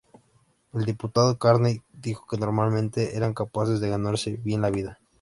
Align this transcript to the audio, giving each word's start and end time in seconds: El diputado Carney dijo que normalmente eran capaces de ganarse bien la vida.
El 0.73 0.85
diputado 0.85 1.37
Carney 1.37 1.83
dijo 1.93 2.25
que 2.25 2.35
normalmente 2.35 3.15
eran 3.17 3.35
capaces 3.35 3.79
de 3.81 3.89
ganarse 3.91 4.31
bien 4.31 4.59
la 4.63 4.71
vida. 4.71 4.99